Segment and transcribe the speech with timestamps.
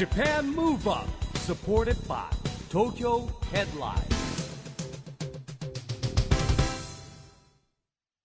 [0.00, 2.16] JAPAN MOVE UP SUPPORTED BY
[2.70, 4.02] TOKYO HEADLINE.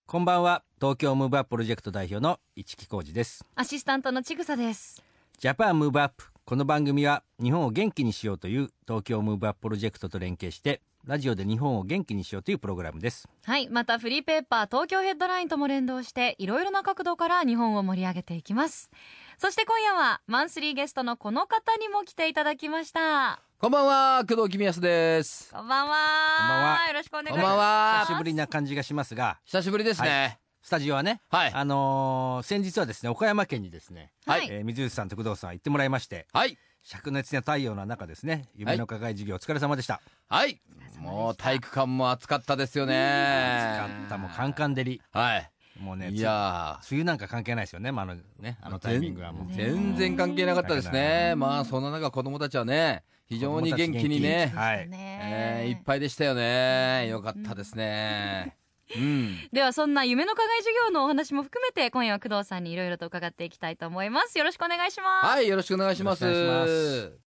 [0.06, 0.64] こんばんは。
[0.80, 3.44] 東京ムーブアッププロジェクト代表の一木広治です。
[3.56, 5.04] アシスタントのちぐさです。
[5.38, 13.70] JAPAN MOVE UP この番組は日本を元気にしようという東京ムーブアッププロジェクトと連携してラジオで日本を元気にしようというプログラムですはい。
[13.70, 18.90] またフリーペーパー東京ヘッドラインとも連動していろいろな角度から日本を盛り上げていきます。
[19.38, 23.40] そして今夜はマンスリーゲストのこの方にも来ていただきました。
[23.60, 25.54] こんばんは、工藤公康です。
[25.54, 25.96] こんばんは。
[26.40, 27.40] こんばんはよろしくお願いします。
[27.40, 30.45] こんばんは久しぶりな感じがしますが久しぶりですね。
[30.66, 36.58] スタジオはね、はいあのー先日はですね岡山県にですね、はいえー水内さんと工藤さん行ってもらいましてはい。
[36.84, 40.60] 灼熱な太陽の中ですね夢の課外授業お疲れ様でした、はい。
[41.00, 42.96] もう体育館も暑かったですよね。
[42.96, 45.52] 暑かったもうカンカン照りはい。
[45.80, 51.36] もうねいや梅雨なんか関係ないですよね,、まあ、あのねあのタイミングはもうー、全然関係なかったですね。
[51.36, 55.84] まあ、そんな中、子供たちはね、非常に元気にね、はいえーいっい。
[55.86, 57.08] ぱいでしたよね。
[57.10, 58.58] よかったですね。
[58.96, 59.50] うん。
[59.52, 64.38] ではそんな夢の課外授業のお話も含めて今夜は工藤さんにいろいろと伺っていきたいと思います。
[64.38, 65.26] よろしくお願いします。
[65.28, 67.26] はい、よろしくお願いします。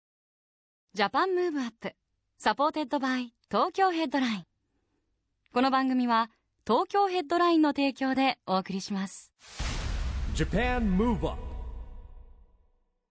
[0.94, 1.94] JAPAN MOVE UP
[2.38, 4.44] supported by 東京ヘッドライン
[5.54, 6.30] この番組は
[6.68, 9.32] 東京ヘッドラインの提供でお送りします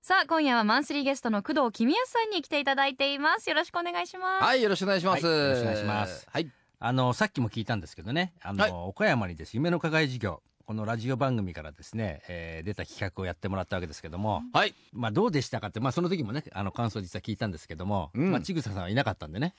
[0.03, 5.27] さあ今夜はマンスリーゲストの工藤公康さんに来ていただいていますよろしくお願いしますはい、よろしくお願いします。
[5.27, 6.60] はいよろしくお願いしますはい。
[6.83, 8.33] あのさっきも聞いたんですけどね。
[8.43, 8.73] あの、はい。
[8.73, 10.43] 岡山にです夢の課外授業。
[10.65, 14.75] このラジオ番組からですね、えー出た企画をやってもらったわけですけども、はい。
[14.93, 18.31] まあどうでしたかって、まあその時もね、あの感想実は聞いたんですけども、うん。
[18.31, 19.55] まあちぐささんはいなかったんでね。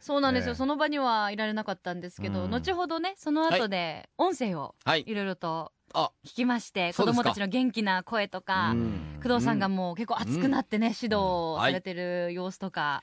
[0.00, 2.50] そうなんですよ、ええその場にはいられなかったんですけど、うん。
[2.50, 5.04] 後ほどねその後で音声をはい。
[5.06, 7.22] いろいろとあ、聞きまして、子そうですか。
[7.22, 9.20] 供たちの元気な声とか、うん。
[9.22, 13.02] 工藤さんがもう結構熱くなってね、指導されてる様子とか、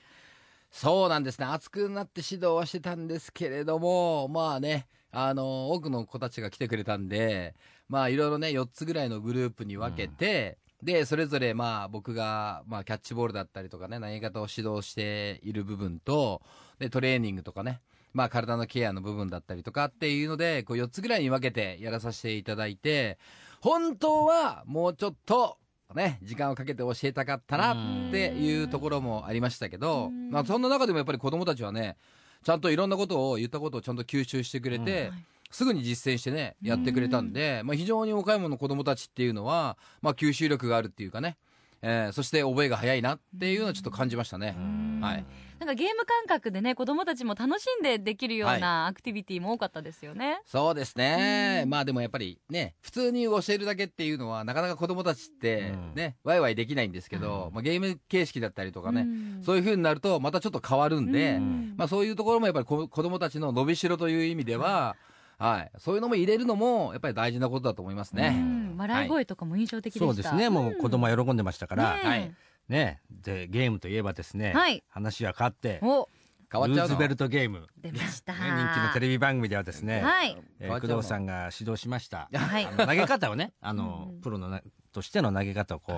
[0.74, 1.46] そうなんですね。
[1.46, 7.54] 熱くなって指導はしてたんですけれども、まあね、あの、多くの子たちが来てくれたんで、
[7.88, 16.42] まあいろいろね、4つぐらいのグループに分けて、で、それぞれまあ僕が、まあキャッチボールだったりとかね、投げ方を指導している部分と、
[16.80, 17.80] で、トレーニングとかね、
[18.12, 23.20] まあ体のケアの部分だったりとかっていうので、こう4つぐらいに分けてやらさせていただいて、
[23.62, 25.60] 本当はもうちょっと、
[25.96, 27.74] ね、時間をかけて教えたかったな
[28.08, 31.98] っていうところもありましたけど、うんまあそんな中でもやっぱり子供たちはね、
[32.44, 41.38] ちゃんといろんなことを言ったことをちゃんと吸収してくれて、はいすぐに実践してね、やってくれたんで、まあ非常に岡山の子供たちっていうのは、まあ吸収力があるっていうかね、
[41.84, 44.58] えーそして覚えが早いなっていうのはちょっと感じましたね。
[45.00, 45.26] はい。
[45.64, 50.42] なんかゲーム感覚でね子供たちも楽しんでできるようなアクティビティも多かったですよね。
[50.46, 51.62] そうですね。
[51.64, 51.70] うん。
[51.70, 59.42] まあでもやっぱりね、普通に教えるだけっていうのは、なかなか子供たちってね、ワイワイできないんですけど、まあゲーム形式だったりとかね、うん。
[59.42, 61.76] そういう風になるとまたちょっと変わるんで、うん。
[61.78, 64.98] まあそういうところもやっぱりこ子供たちの伸びしろという意味では、
[65.38, 68.32] はい、そういうのも入れるのもやっぱり大事なことだと思いますうね。
[68.32, 70.06] ん笑い声とかも印象的でした。
[70.06, 72.34] そうですね、もう子供は喜んでましたから、ねえはい
[72.70, 74.84] ね、で、ゲームといえばですね、はい。
[74.90, 76.08] 話は変わって、お。
[76.52, 78.34] 変わっちゃうのルーズベルトゲーム、ね、出ました。
[78.34, 78.48] 人気
[78.80, 80.38] のテレビ番組ではですね、はい。
[80.60, 82.30] えー工藤さんが指導しました。
[82.32, 82.66] はい。
[82.66, 84.22] あの投げ方をね、あの、うん。
[84.22, 85.96] プロのなとしての投げ方をこう、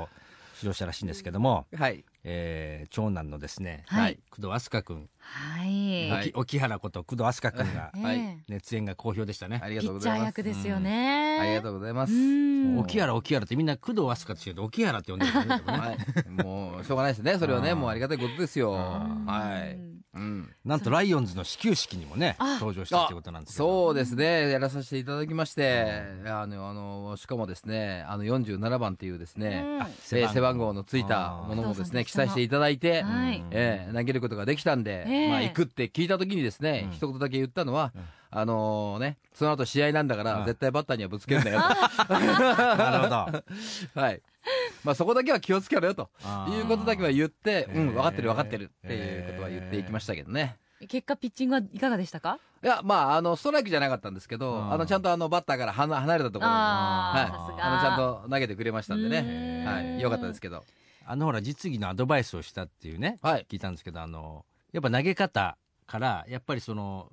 [0.58, 2.06] 指導したらしいんですけども、はい。
[2.28, 6.10] えー長男のですね、はい工藤飛鳥君、はい。
[6.10, 9.62] はい沖沖原こと工藤飛鳥君が、ええはい熱演が好評でしたね。
[9.64, 10.28] ありがとうございます。
[10.28, 11.40] 役ですよね。
[11.40, 12.14] ありがとうございます。
[12.14, 15.64] うん沖原沖原ってみんな工藤飛鳥って言うと沖原って呼んでるんですよね。
[15.66, 16.44] はい。
[16.44, 17.38] もう、しょうがないですね。
[17.38, 18.72] それはね、もうありがたいことですよ。
[18.72, 19.95] うんはい。
[20.16, 20.50] うん。
[20.64, 23.86] なんとライオンズの始球式にもねあ登場したってことなんですけど。
[23.86, 29.88] そうですね、やらさせていただきまして、あの、あの、しかもですね、あの、47番っていうですね、うん。
[30.02, 30.66] 背番号。
[30.74, 33.44] のついたものもですね、記載していただいて、はい。
[33.52, 36.92] えー投げることができたんで、ええまあ、行くって聞いた時にですね、うん。
[36.92, 38.02] 一言だけ言ったのは、うん。
[38.32, 40.46] あのね、その後試合なんだから、うん。
[40.46, 41.60] 絶対バッターにはぶつけるんだよ
[42.10, 43.40] なるほど。
[43.40, 43.44] と。
[44.00, 44.22] はい。
[44.84, 46.10] まあ、そこだけは気をつけろよと。
[46.50, 50.58] いうことだけは言って、うん、分かってる分かってるっていうことは言っていきましたけどね。
[50.88, 52.40] 結果ピッチングはいかがでしたか？
[52.64, 59.64] いや、まあ、あの、ストライクじゃなかったんですけど、うんあの、ちゃんとあの、バッターから離離れたところに、はいあの、ちゃんと投げてくれましたんでうね。
[59.64, 60.02] んはい。
[60.02, 60.64] よかったですけど。
[61.08, 65.56] あのほら実技のアドバイスをしたっていうね、はい聞いたんですけどあのやっぱ投げ方
[65.86, 67.12] からやっぱりその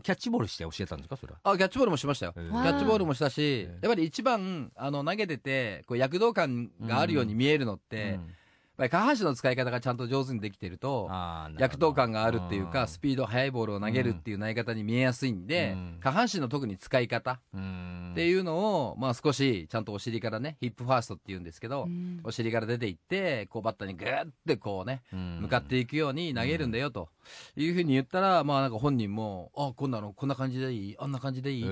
[0.00, 1.52] キャッチボールして教えたんですかそれは？
[1.52, 2.32] あ、キャッチボールもしましたよ。
[2.32, 8.34] キャッチボールもしたしやっぱり一番、あの、投げてて、こう、躍動感があるように見えるのって、うん
[8.80, 11.10] ぱり下半身の使い方がちゃんと上手にできてると、
[11.58, 27.08] 躍動感があるっていうか、んスピード速いボールを投げるっていう投げ方に見えやすいんで、うん下半身の特に使い方うんっていうのを、まあ少しちゃんとお尻からね、ヒップファーストっていうんですけど、うんお尻から出ていって、こうバッターにグーってこうね、向かっていくように投げるんだよと
[27.56, 31.68] いうふうに言ったら、まあなんか本人も、あ、こんなの、こんな感じでいいあんな感じでいいと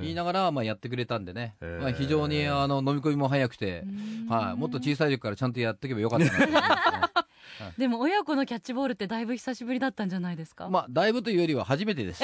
[0.00, 3.84] 言いながら、まあやってくれたんでね、まあ非常にあの飲み込みも早くて、
[4.28, 6.33] はい、もっと小さい時からちゃんとやっておけばよかった。
[7.78, 12.22] でも親子のキャッチボールってだいぶ久しぶりだったんじゃないですか、まあ、だいぶというよりは初めてです。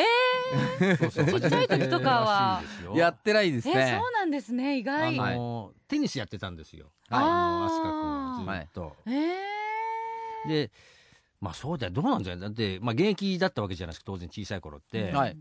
[0.98, 2.62] そうそうちっちゃい時とかは
[2.94, 3.98] やってないですえね。
[4.00, 4.84] そうなんですね意あ
[5.14, 6.86] 外、のテニスやってたんですよ。
[7.08, 7.28] はいあ
[7.60, 8.96] の飛鳥君はずっと。
[9.06, 10.70] えーで、
[11.40, 12.48] まあそうだよ、どうなんじゃない？
[12.48, 15.12] だって、まあ現役だったわけじゃないですか、当然小さい頃って。
[15.12, 15.36] はい。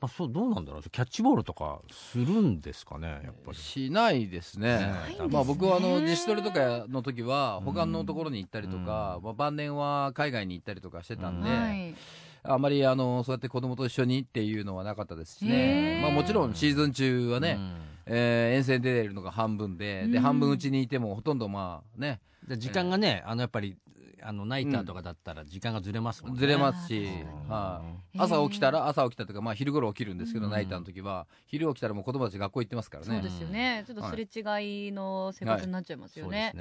[0.00, 3.58] まあそう、どうなんだろう、キャッチボールとかするんですかね、やっぱり。
[3.58, 4.78] しないですね。
[4.78, 4.94] ね
[5.28, 11.94] まあ僕はあの自主トレとかの時は他のところに行ったりとか、まあ晩年は海外に行ったりとかしてたんで、はい。
[12.42, 15.98] あまりあのそうやって子供と一緒にっていうのはなかったですしへね。
[15.98, 17.76] ーまあもちろんシーズン中はね、うん。
[18.06, 20.22] えー遠征出てるのが半分で、でうん。
[20.22, 23.76] 半分うちにいてもほとんどまあね、で時間がね、あのやっぱり、
[24.22, 26.40] あのナイターとかだったら時間がずれますもんね。
[26.40, 27.82] ずれますしうん、は
[28.14, 28.18] い。
[28.18, 33.30] 朝起きたら、朝起きたというか、まあ昼頃起きるんですけど、うんナイターの時は、昼起きたらもう子供たち学校行ってますからねそうで。
[33.30, 36.52] すよねちょっとすれ違いの生活になっちゃいますよね。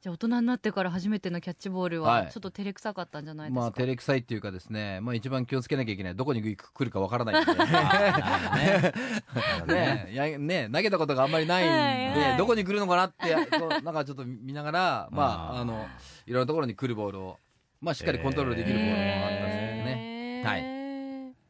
[0.00, 7.52] じゃあ大人になってから初めてのキャッチボールははいちょっと照れくさかったんじゃないですか、まあ、照れくさいっていうかですね、まあ一番気をつけなきゃいけない、どこに来るかわからないんで。
[9.66, 10.38] ね。
[10.38, 13.34] ね投げたことがあんまりないんで、どこに来るのかなって、
[13.82, 15.86] なんかちょっと見ながら、まあ、あの、
[16.26, 17.38] いろんなところに来るボールを、
[17.80, 20.42] まあしっかりコントロールできるボールもあったんですけどね。
[20.44, 20.82] はいね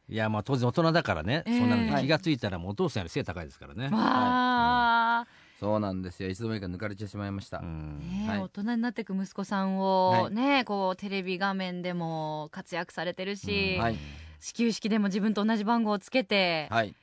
[0.08, 3.84] いや、まあ当然大人だからね、えーそんなのに気がついたらもうお父さんより背高いですからね。
[3.84, 5.26] わあ、
[5.58, 6.28] そうなんですよ。
[6.28, 7.58] 一度目から抜かれてしまいました。
[7.58, 13.96] うんねえはい大人になっていく息子さんを、はいねこうテレビ画面でも活躍されてるし、はい。
[14.40, 16.94] 始球式でも自分と同じ番号をつけてはい。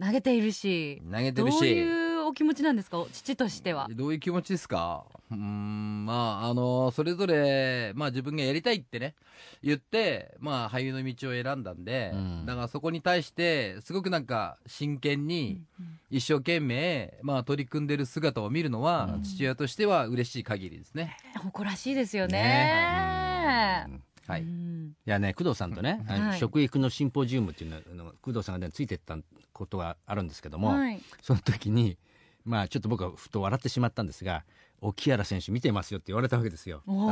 [0.00, 2.07] 投げているし、投げてどうるし。
[2.28, 3.04] お気持ちなんですか？
[3.10, 3.88] 父としては。
[3.90, 5.04] どういう気持ちですか？
[5.30, 9.14] うーん、まあ、あの、それぞれ、まあ自分がやりたいってね、
[9.62, 12.46] 言って、まあ俳優の道を選んだんで、うん。
[12.46, 15.62] だからそこに対して、すごくなんか真剣に、
[16.10, 19.22] 一生懸命、まあ取り組んでる姿を見るのは、うん。
[19.22, 21.16] 父親としては嬉しい限りですね。
[21.36, 23.84] 誇らしいですよね。
[23.86, 24.02] うん。
[24.26, 24.42] はい。
[24.42, 24.94] うん。
[25.06, 26.38] いやね、工藤さんとね、はい。
[26.38, 29.16] 食育のシンポジウムっていうのあの工藤さんがね、ついてった
[29.52, 31.00] ことがあるんですけども、はい。
[31.22, 31.96] その時に、
[32.48, 34.44] まあちょっと僕はふと笑ってしまったんですが、
[34.80, 36.82] 沖原選手見てますよって言われたわけですよ。
[36.86, 37.08] お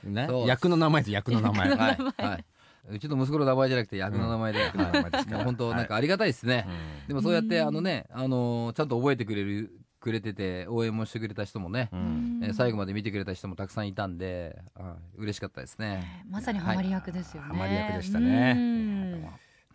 [0.00, 0.08] ー。
[0.08, 0.28] ね？
[0.46, 1.70] 役の名前で役の名前。
[1.70, 1.98] はい。
[2.22, 2.44] はい。
[2.90, 6.66] うちの息子の名前じゃなくて役の名前で、役の名前ですから本当なんかありがたいですね。
[7.06, 11.96] うでもそうやって、あのね、あのーちゃんと覚えてくれる、くれてて、応援もしてくれた人もね、ん。
[11.96, 12.40] うん。
[12.44, 14.58] えー最後まで見てくれた人もたくさんいたんで、
[15.16, 16.24] 嬉しかったですね。
[16.28, 17.48] まさにハマり役ですよね。
[17.48, 18.54] ハマり役でしたね。
[18.56, 19.22] うん。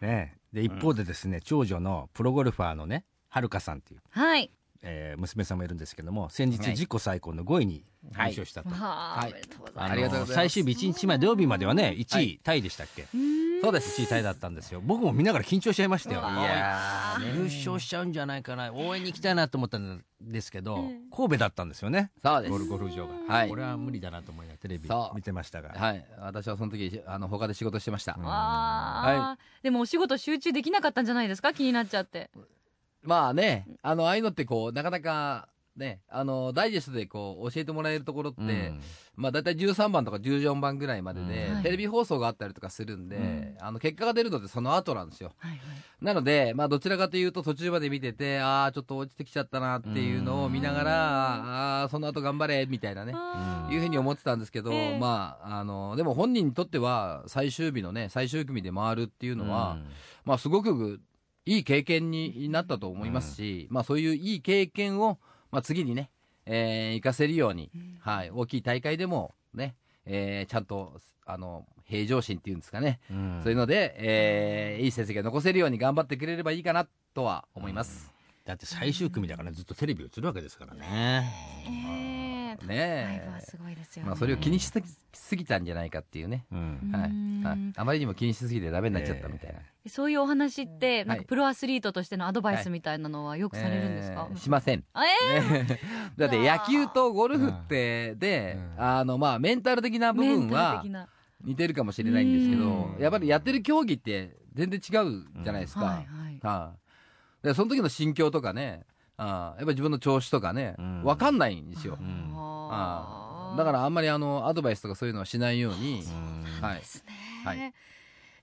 [0.02, 0.38] ね。
[0.52, 4.52] で、一方でですね、長女のプロゴルファーのね、はるかさんっていう、はい。
[4.86, 6.70] えー娘さんもいるんですけども、先日はい。
[6.72, 8.32] 自己最高の5位に優はい。
[8.32, 8.70] 勝したと。
[8.70, 9.34] はい。
[9.76, 10.34] ありがとうございます。
[10.34, 13.08] 最終日1日前土曜日まではね、1は位タイでしたっけ？
[13.16, 13.62] うん。
[13.64, 14.02] そうです。
[14.02, 14.82] 1位タイだったんですよ。
[14.84, 16.20] 僕も見ながら緊張しちゃいましたよ。
[16.20, 17.36] いやー。
[17.38, 18.74] 優勝しちゃうんじゃないかな。
[18.74, 22.12] 応援に行きたいなと思ったんですけど、ええ神戸だったんですよね。
[22.22, 22.52] そうです。
[22.52, 23.50] ゴルゴルフ場が、はい。
[23.50, 26.06] これは無理だなと思いながらテレビ見てましたが、はい。
[26.20, 28.18] 私はその時、あの、他で仕事してました。
[28.20, 29.38] あ。
[29.38, 31.54] あ、でもお仕事集中できなかったんじゃないですか？
[31.54, 32.30] 気になっちゃって。
[33.04, 38.82] まあね、あの、ああいうのってこう、なかなか、ね、あの、ダイジェストでこう、教えてもらえるところって、うん
[39.16, 45.34] まあ大体13番とか14番ぐらいまでで、うんはいテレビ放送があったりとかするんで、うんあの、結果が出るのってその後なんですよ。
[45.38, 45.60] はいはい。
[46.02, 53.14] なので、まあどちらかというと途中まで見てて、ああ、ちょっと落ちてきちゃったなっていうのを見ながら、ああー、その後頑張れ、みたいなね。
[53.72, 59.78] いうふうに思ってたんですけど、ええまあ、あの、でも本人にとっては、最終日のね、最終組で回るっていうのは、
[60.26, 61.00] まあ、すごく
[61.46, 65.20] いい経験になったと思いますし、まあ、そういういい経験を、
[65.52, 66.10] まあ、次にね、
[66.46, 67.70] えー、活かせるように、
[68.00, 73.40] はい、大きい大会でもね、えー、ちゃんと、あの、平常心っていうんですかね、うん。
[73.44, 78.12] そういうので、えー、いい成績が残せるように頑張ってくれればいいかなとは思います。
[78.46, 81.32] だって最終組だからねずっとテレビ映るわけですからね。
[81.66, 82.20] え。
[82.20, 82.23] え
[82.62, 84.10] ねすごいですよね。
[84.10, 86.46] まあ、それを気にしすぎすぎたんじゃないかっていうね。
[86.52, 86.92] うん。
[86.92, 87.10] はい。
[87.10, 87.44] うん。
[87.44, 89.60] はい、あまりにも気にしすぎてダメになっちゃったみたいな。
[89.88, 91.26] そういうお話って、なんかはい。
[91.26, 94.84] プロアスリートとしてのアドバイスみたいなのはよくされるんですか、えーしません。
[94.94, 95.42] あえ。
[95.42, 95.78] ー
[96.18, 98.84] だって野球とゴルフってで、うん。
[98.84, 100.84] あのまあメンタル的な部分は。
[101.44, 103.02] 似てるかもしれないんですけどうん。
[103.02, 105.84] やっぱりやってる競技って全然違うじゃないですか。
[105.84, 106.40] はいはい。
[106.42, 106.76] は
[107.44, 107.48] い。
[107.48, 108.86] でその時の心境とかね、
[109.18, 111.98] あーやっぱり自分の調子とかね、うんわかんないんですよ。
[112.36, 113.56] あ。
[113.58, 116.04] だからあんまりあの、アドバイスとかそういうのはしないように、
[116.62, 116.80] はい。
[116.80, 117.14] ですね。
[117.46, 117.74] はい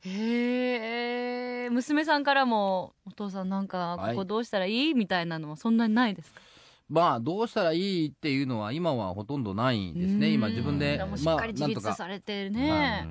[0.03, 6.41] へえ娘さんからもお父さんなんかはいここどうしたらいいみたいなのはそんなにないですか？
[6.89, 10.31] まあ、どうしたらいいっていうのは今はほとんどないですね。
[10.31, 11.91] 今自分でしっまあ、かり自なんとか。
[11.91, 13.07] 立されてるね。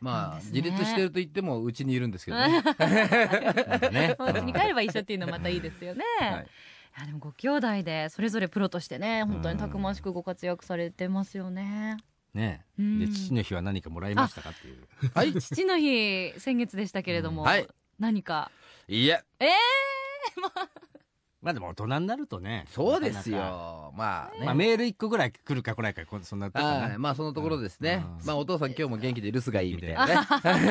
[0.00, 2.62] まあ、自立してると言っても、うちにいるんですけどね。
[3.90, 6.04] ねお家に帰れば一緒っていうのはまたいいですよね。
[6.20, 6.46] はいい
[7.00, 11.96] やでもご兄弟でそれぞれプロとしてね本当にたくましくご活躍されてますよね。
[12.34, 12.98] ねうん。
[13.00, 14.86] で父の日は何かもらいましたかっていう。
[15.14, 15.32] はい。
[15.34, 17.48] 父の日先月でしたけれども、うん。
[17.48, 17.68] はい。
[17.98, 18.50] 何か？
[18.88, 19.50] いえ、ええ
[20.40, 20.68] まあ
[21.52, 23.54] でも大人になるとねそうですなかなか。
[23.54, 23.92] よ。
[23.96, 24.46] まあね。
[24.46, 26.64] まあメール一個ぐらい来るか来ないかこそんなとこね。
[26.64, 26.98] はい。
[26.98, 28.04] まあ、そのところですね。
[28.20, 28.24] う。
[28.24, 28.26] ん。
[28.26, 30.06] まあ、お父さん今日も元気で留守がいいみたいな。
[30.06, 30.16] ね。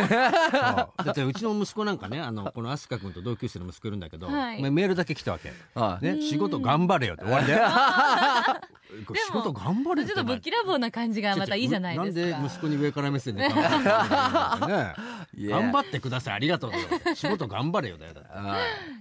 [0.10, 4.62] だってうちの息子なんかねあのこの飛鳥君と同級生の息子いるんだけど、はい。
[4.62, 7.54] まあメールだけ来たわけ、はいね、仕事頑張れよって終わりで
[9.16, 12.22] 仕事頑張れよちょっとぶっきらぼうな感じがまたいいじゃないですか。
[12.32, 14.94] なんで息子に上から目線で頑張ってね。
[15.36, 15.60] いや。
[15.60, 16.34] 頑張ってください。
[16.36, 17.16] ありがとうだよ。
[17.16, 18.22] 仕事頑張れよだよだ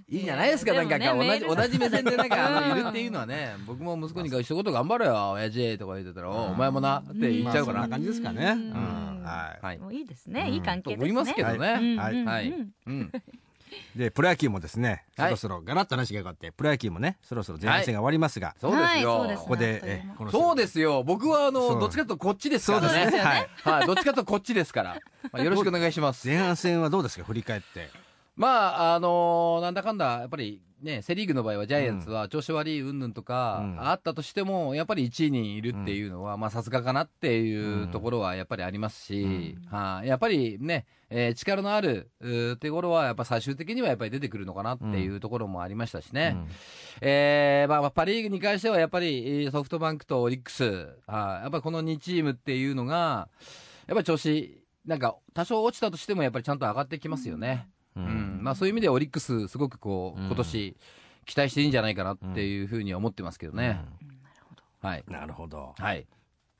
[0.09, 7.79] いいいじゃないですか、なんか、同じ、同じ目線でなんか、いるっていうのはね、僕も息子に一言頑張れよ、親父とか言ってたら、おお前もな、って言っちゃうから。
[7.79, 9.77] まあそんな感じですかね、ははい。
[9.79, 10.53] もういいですね、うん。
[10.53, 10.97] いい関係ですね。
[10.97, 11.79] と思いますけどね。
[11.81, 11.97] うん。
[11.97, 12.13] はい。
[12.15, 12.25] うん。
[12.25, 12.73] はいうん。
[12.85, 13.11] うん。
[13.95, 15.31] い、でプロ野球もですねそはい。
[15.31, 19.43] ろそろガラッと話が変わってプロ野球もねそろそろ前半戦が終わりますが、そうですはいそうでよす。
[19.43, 21.03] ここでそうですよ。
[21.03, 22.87] 僕はあの、どっちかというとこっちですからね。
[22.87, 23.19] そうですね。
[23.19, 23.49] はい。
[23.63, 23.87] はい。
[23.87, 24.99] どっちかとこっちですから。
[25.31, 26.27] まあよろしくお願いします。
[26.27, 27.23] 前半戦はどうですか？
[27.23, 27.89] 振り返って
[28.35, 33.81] まあ、あのなんだかんだ、やっぱりね、セリーグの場合はジャイアンツは調子悪い云々とか、うん。
[33.81, 40.07] あったとしても、やっぱり1位にいるっていうのは、まあさすがかなっていうところはやっぱりありますし、はい。
[40.07, 46.35] やっぱりね、えー力のあるうーところは、やっぱ最終的にはやっぱり出てくるのかなっていうところもありましたしね。
[46.99, 50.63] えーまあ、パ・リーグに関してはやっぱりえーソフトバンクとオリックス、
[51.07, 51.43] はい。
[51.43, 53.29] やっぱりこの2チームっていうのが、
[53.87, 57.69] やっぱり調子、なんか多少落ちたとしても、やっぱりちゃんと上がってきますよね。
[57.95, 58.39] ううん。
[58.41, 60.27] まあ、そういう意味ではオリックス、すごくこう、うん。
[60.27, 60.75] 今年
[61.25, 63.79] 期待していいんじゃないかなっていうふうには思ってますけどね。
[64.81, 65.03] はい。
[65.07, 65.73] なるほど。
[65.77, 66.05] はい。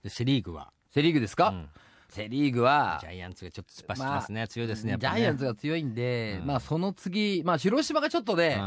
[0.04, 1.70] でセ・リーグは、セ・リーグですか、うん。
[2.10, 6.48] セ・リーグはジ、ャイアンツがちょっと突っ走ってますね、強いですねやっジャイアンツが強いんで、うん。
[6.48, 8.63] まあその次、まあ広島がちょっとね、う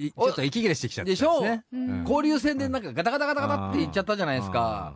[0.00, 0.02] ん。
[0.02, 2.00] いちょっと息切れしてきちゃってでしょねうん。
[2.02, 4.94] 交流戦でなんかガタガタガタガタっていっちゃったじゃないですか。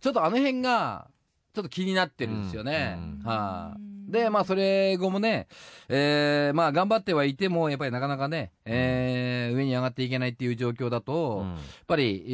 [0.00, 1.08] ちょっとあの辺が、
[1.54, 2.96] ちょっと気になってるんですよね。
[2.98, 3.22] うん。
[3.24, 5.46] はい、で、まあ、それ後もね、
[5.88, 11.48] えーまあ、頑張ってはいても、やっぱりなかなかね、えー上に上がっていけないっていう状況だと、うん。
[11.50, 12.32] やっぱり、え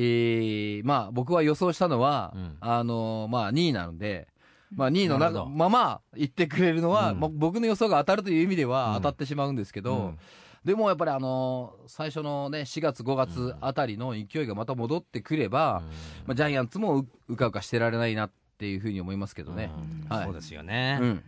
[0.83, 2.57] ーまあ、僕は予想したのは、うん。
[2.61, 4.29] あのまあ、2位なので、
[4.75, 7.21] まあ、2位のなまま行ってくれるのは、うん。
[7.21, 8.95] まあ僕の予想が当たるという意味ではうん。
[8.97, 10.19] 当たってしまうんですけど、うん。
[10.65, 15.83] でもやっぱりあの最初のね、4月、5月あたりの勢いがまた戻ってくれば、
[16.27, 19.71] まあ、ジャイアンツもううかうかしてられないなっていうふうに思いますけどね。
[20.09, 20.21] はい。
[20.21, 21.23] うんそうですよね、うん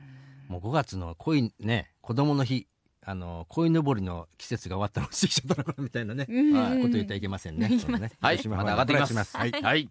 [0.49, 2.67] もう5月の恋ね子供の日
[3.09, 6.79] あの鯉のぼりの季節が終わったのを過ぎちゃったのかなみたいなね、はい。
[6.83, 7.67] こと言ってはいけませんね。
[7.71, 8.11] いけませんそうね。
[8.21, 9.37] はい、まだ上がってきます。
[9.37, 9.51] はい。
[9.53, 9.89] はい。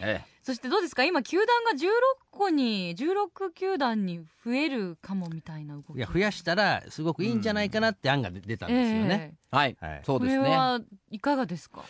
[0.00, 1.04] えそしてどうですか？
[1.04, 1.88] 今球団が16
[2.30, 5.96] 個に16球団に増えるかもみたいな動き。
[5.96, 9.34] いや増やしたらすごくいいんじゃないかなって案が出出たんですよね。
[9.52, 9.98] えはい、はい。
[9.98, 10.44] こそうですね。
[10.48, 10.80] れは
[11.10, 11.84] いかがですか？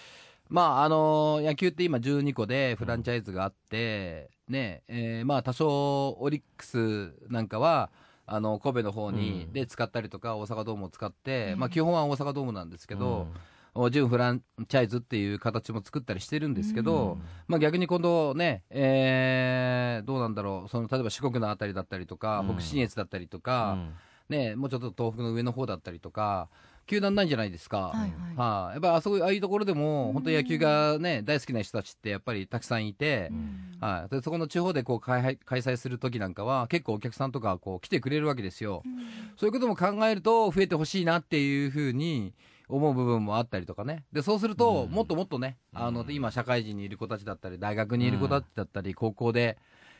[0.48, 7.90] まあ、あのー野球って今12個でフランチャイズがあって、ね、えーまあ多少オリックスなんかは、
[8.26, 9.52] あの、神戸の方に、うん。
[9.52, 11.58] で使ったりとか、大阪ドームを使って、うん。
[11.60, 13.28] まあ基本は大阪ドームなんですけど、
[13.90, 17.22] 準フランチャイズっていう形も作ったりしてるんですけど、うん。
[17.46, 22.56] まあ逆に今度ね、えーどうなんだろう、その例えば四国のあたりだったりとか、うん。
[22.56, 23.94] 北信越だったりとうか、ん。
[24.28, 26.48] ね、もうちょっと東北の上の方だったりとか、
[26.88, 27.88] 球団ないんじゃないですか。
[27.88, 28.10] はいはい。
[28.36, 33.30] はい、やっぱあそこああいうところでも、本当野球がね、大好きな人たちってやっぱりたくさんいて、
[33.80, 38.82] はい、でそこの地方でこう開開催する時なんかは、結構お客さんとかこう来てくれるわけですよ。
[39.36, 42.34] そういうことも考えると、増えてほしいなっていうふうに
[42.68, 44.04] 思う部分もあったりとかね。
[44.12, 44.90] で、そうすると、うん。
[44.90, 46.12] もっともっとね、あの、うん。
[46.12, 49.58] 今、社会人にいる子たちだったり、大学にいる子たちだったり、高校で、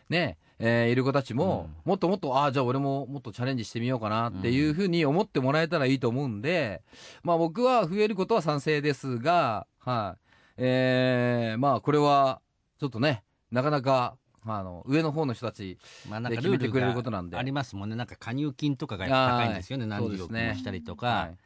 [0.09, 6.83] ね、えーいる子たちも、もっともっと、ああ、じゃあ俺ももっとチャレンジしてみようかなっていうふうに思ってもらえたらいいと思うんで、
[7.23, 10.21] まあ僕は増えることは賛成ですが、はい。
[10.59, 12.41] えーまあこれは、
[12.81, 17.97] ちょっとね、なかなか、あの、上の方の人たち、まあなんかで決めてくれることなんでありますもんね。
[17.97, 19.83] なんか加入金とかが高いんですよね。
[19.83, 21.37] はい何十億もしたりとはかい。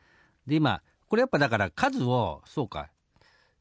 [0.46, 2.90] で今これやっぱだから数をそうか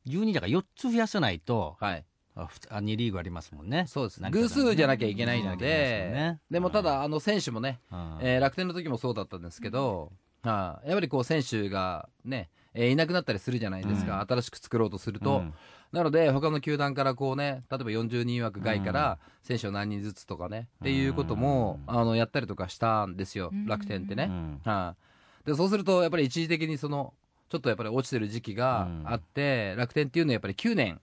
[0.05, 2.05] 12だから4つ増やさないとはい。
[2.43, 3.86] あふあ2リーグありますもんね。
[3.88, 4.29] そうですね。
[4.31, 5.57] 偶数じゃなきゃいけないのうん。
[5.57, 8.17] で、でもただ、あの、選手もね、うん。
[8.21, 10.12] えー楽天の時もそうだったんですけど、
[10.43, 10.88] はい。
[10.88, 15.39] やっぱりこう選手がね、えーいなくなったりするじゃないですか、新しく作ろうとすると。
[15.39, 15.53] うん。
[15.91, 23.65] なので、他の球団からこうね、例えば40人枠外から選手を何人ずつとかね、っていうことも、あの、やったりとかしたんですよ、うん。
[23.65, 24.25] 楽天ってね。
[24.29, 24.62] うん。
[24.63, 24.95] は
[25.43, 27.13] い、で、そうすると、やっぱり一時的にその、
[27.50, 31.01] ちょっとやっぱり落ちてる時期があって、楽天っていうのはやっぱり9年、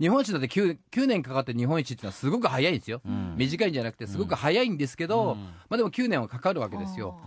[0.00, 3.00] 日本一だって 9, 9年かかって日本一っていうのはすごく早いんですよ。
[3.04, 7.18] うん短いんじゃなくて、すごく早いんですけど、うんまあでも9年はかかるわけですよ。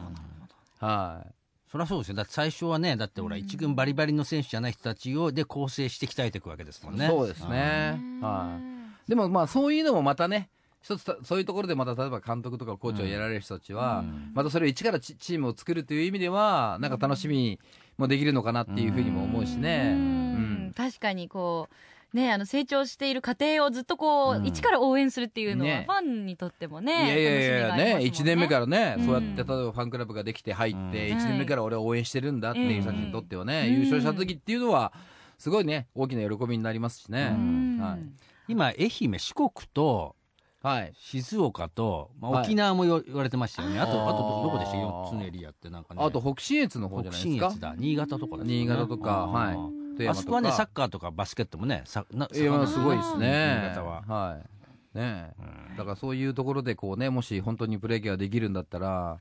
[0.79, 1.31] あはい。
[1.71, 7.97] そりゃそうですよだって最初はねだってほら一軍バリバリの選手じゃない人たちをで構成して鍛えていくわけですもんねそうですね。
[8.21, 8.59] は
[9.07, 9.09] い。
[9.09, 10.49] でもまあそういうのもまたね、
[10.81, 17.59] 一つたそういうところでまた例えば監督とかコーチをやられる人たちは、うんまたそれを一からチチームを作るという意味では、なんか楽しみ
[17.97, 19.93] もできるのかなっていうふうにも思うしーね。
[19.95, 21.75] ううんん確かにこう
[22.13, 24.45] ねあの成長している過程をずっとこう、うん。
[24.45, 25.85] 一から応援するっていうのは、ね。
[25.87, 31.17] ファンにとってもいねやいやいやね、楽しみがありますもん1年目からね、うんそうやって例えばファンクラブができて入って、うん。
[31.17, 33.73] 1年目から俺は応援してるんだっていう人たちにとってはね、うん。
[33.73, 34.93] 優勝した時っていうのは、
[35.37, 37.31] すごいね、大きな喜びになりますしね。
[37.33, 37.79] うん。
[37.81, 37.99] はい。
[38.47, 40.15] 今愛媛四国と
[40.61, 40.93] はい。
[40.95, 42.43] 静岡と、まあ、はい。
[42.43, 46.03] 沖縄もよ言われてましたよね、あとあとどどこでした4つのエリアってなんかね。
[46.03, 47.49] あと、北信越の方じゃ北ないですか？
[47.49, 47.61] 信越。
[47.61, 47.75] だ。
[47.77, 48.53] 新潟とかですよね。
[48.59, 49.80] 新潟とか、はい。
[50.09, 52.39] あそこはねサッカーとかバスケットもねさなす
[52.79, 53.61] ごいですね。
[53.61, 54.03] 新潟は。
[54.07, 54.61] はい。
[54.97, 55.31] ね。
[55.39, 59.19] えだからそういうところでこうね、もし本当にプロ野球ができるんだったら、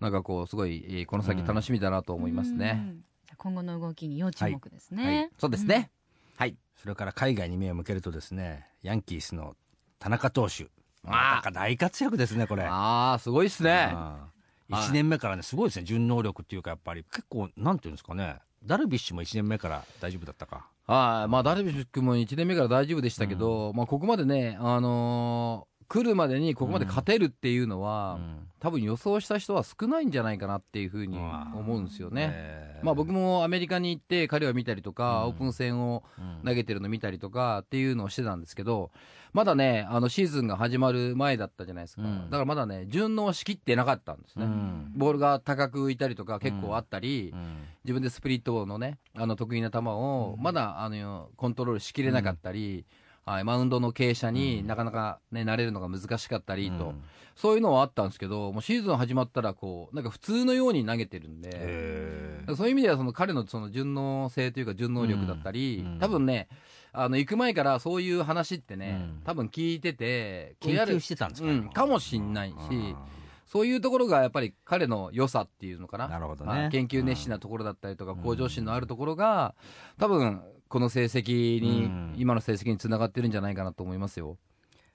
[0.00, 2.82] なんかこう、すごい、えーこの先楽しみだなと思いますね。
[2.84, 3.04] うん。
[3.36, 5.16] 今後の動きに要注目ですね、はい。
[5.16, 5.30] はい。
[5.38, 5.90] そうですね。
[6.36, 6.56] はい。
[6.76, 9.56] それから海外に目を向けるとですねヤンキースの
[9.98, 10.68] 田中投手。
[11.02, 12.64] また大活躍ですねこれ。
[12.64, 13.70] ああ、すごいですね。
[13.70, 14.36] はい
[14.68, 17.04] 1年目からねすごいですね順能力っていうかやっぱり。
[17.04, 21.30] 結構なんていうんですかねダルビッシュも1年目から大丈夫だったかはい。
[21.30, 28.48] まあ、ダルビッシュ君も1年目から大丈夫でしたけど、まあ、ここまでね、あのー来るまでにここまで勝てるっていうのは、うん。
[28.58, 32.30] 多分予想した人は少ないんじゃないかなっていうふうに思うんですよね。
[32.32, 32.80] え。
[32.82, 35.28] ーまあ僕もアメリカに行って彼を見たりとか、うん。
[35.28, 38.90] オープン戦をうん投げてるの見たりとかっていうのをしてたんですけど、
[39.32, 42.02] まだね、あのシーズンが始まる前だったじゃないですか。
[42.02, 42.30] うん。
[42.30, 44.46] だからまだね、順応しきってなかったんですね。
[44.46, 44.92] うん。
[44.96, 47.64] ボールが高く浮いたりとか結構あったり、うん。
[47.84, 52.84] 自分でスプリットのね、あの得意な球をまだあのコントロールしきれなかったり、
[53.26, 57.02] はい、マウンドの傾斜になかなかね、慣れるのが難しかったりと、うん。
[57.34, 65.92] そういうのはあったんですけど、もうシーズン始まったらこう、なんか普通のように投げてるんで、そういう意味ではその彼のその順応性というか順応力だったり、うん。
[65.94, 65.98] うん。
[65.98, 66.48] 多分ね、
[66.92, 69.22] あの行く前からそういう話ってね、うん。
[69.24, 73.06] 多分聞いてて、研やる究してたんですか、うん、かもしんないし、あ
[73.46, 76.06] そういうところがやっぱり彼の良さっていうのかな。
[76.06, 76.50] ーなるほどね。
[76.50, 79.56] はい研究熱心なところだったりとか、向上心のあるところが、
[79.98, 82.14] 多分この成績に、うん。
[82.16, 84.36] 今の成績につながってるんじゃないかなと思いますよ。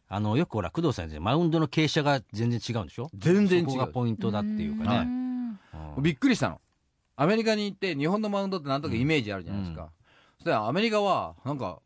[0.08, 3.10] あのよくほら工藤さんマウンドの傾斜が全然違うんでしょ？
[3.18, 3.66] 全然違う。
[3.68, 5.58] そこがポイントだっていうかはいね、
[5.98, 6.04] うん。
[6.04, 6.60] びっくりしたの。
[7.16, 9.84] アメリカに行って、日本のマウンドってなんとなくイメージあるじゃないですか。
[9.84, 9.88] うん。
[10.38, 11.80] そしたらアメリカは、なんか、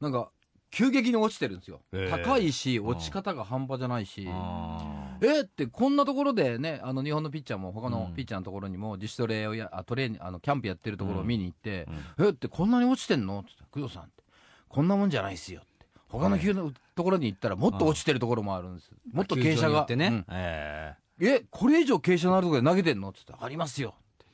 [0.00, 0.30] なんか、
[0.70, 1.80] 急激に落ちてるんですよ。
[1.92, 4.26] へえ高いし、ん落ち方が半端じゃないし。
[4.28, 13.40] あえって、こんなところでね、あの日本のピッチャーも、他のうんピッチャーのところにも、自主トレをや、あトレあのキャンプやってるところを見に行ってー、うんえって、こんなに落ちてんの？
[13.40, 14.22] って言って、工藤さんって、
[14.68, 15.86] こんなもんじゃないっすよって。
[16.08, 18.90] 他の球のところに行ったら、もっと落ちてるところもあるんです。
[19.12, 19.86] もっと傾斜が。
[19.96, 23.08] ね、うんええ、これ以上傾斜のあるところで投げてんの？
[23.08, 24.26] って言って、ありますよって。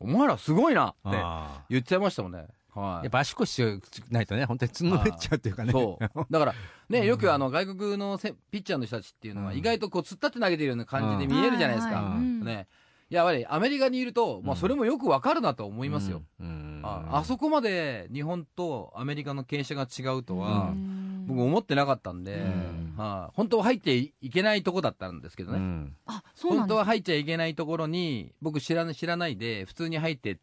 [0.00, 2.46] お前らすごいなってあ言っちゃいましたもんね。
[2.74, 3.00] はい。
[3.00, 5.72] ーやっぱ足腰強くないとね本当につんのめっちゃうっていうかね。
[5.72, 6.26] そう。
[6.30, 6.54] だから、
[6.88, 9.58] ね、よくあの、外国のせピッチャーの人たちっていうのは、うん。
[9.58, 12.16] 意外とこう、突っ立って投げてるような感じで見えるじゃないですか。
[12.18, 12.66] ね。
[13.10, 16.22] やっぱりアメリカにいると、まあ、うんそれもよくわかるなと思いますよ。
[16.40, 16.80] うん。
[16.82, 21.26] ああそこまで日本とアメリカの傾斜が違うとは、うん。
[21.26, 22.94] 僕思ってなかったんで、うん。
[22.96, 23.36] はい。
[23.36, 25.58] 本当は入っていけないとこだったんですけどね。
[25.58, 25.96] うん。
[26.06, 30.36] あそう本当は入っちゃいけないところに、僕知らな知らないで、普通に入ってっ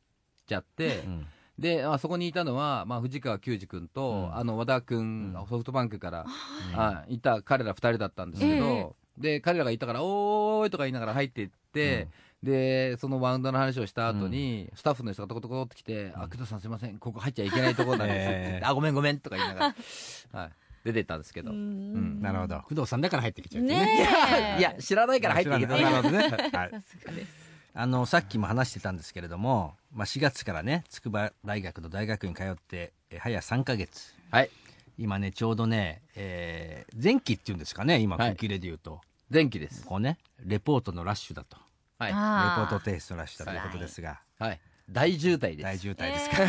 [0.45, 1.25] ちゃって、うん
[1.59, 4.35] で、あそこにいたのは、まあ、藤川球児君と、うん。
[4.35, 5.47] あの、和田君、うん。
[5.47, 6.25] ソフトバンクから、
[6.73, 6.79] うん。
[6.79, 8.89] あいた彼ら二人だったんですけど、ええ。
[9.17, 12.07] で、彼らがいたから、おーいとか言いながら入っていって、
[12.41, 18.29] で、そのマウンドの話をした後に、スタッフの人がトコトコって来て、あ、工藤さんすいません、ここ入っちゃいけないところなんです。
[18.29, 19.75] って言って、ええあ、ごめんごめんとか言いながら、
[20.39, 20.51] はい、
[20.85, 21.51] 出てったんですけど。
[21.51, 22.21] うん。
[22.21, 22.61] なるほど。
[22.61, 24.55] 工藤さんだから入ってきちゃうっていうね。
[24.57, 24.59] え。
[24.59, 25.83] いや、知らないから入っていけない。
[25.83, 26.29] なるほどね、はい、
[26.71, 34.49] さすがですあのさっきも話してたんですけれども、まあ、4月からね筑波大学の大学院通ってえ早3か月はい。
[34.97, 38.99] 今ねちょうどね、えー前期っていうんですかね今はい空気入れで言うと、
[39.31, 39.85] 前期です。
[39.85, 41.57] こうねレポートのラッシュだと
[41.99, 42.09] はい。
[42.09, 44.59] レポあート提出のラッシュだということですが、はい。
[44.89, 45.63] 大渋滞です。
[45.63, 46.45] 大渋滞ですか、